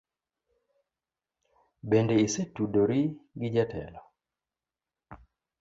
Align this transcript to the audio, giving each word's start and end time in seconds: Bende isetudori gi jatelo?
Bende 1.89 2.15
isetudori 2.27 3.01
gi 3.39 3.47
jatelo? 3.55 4.01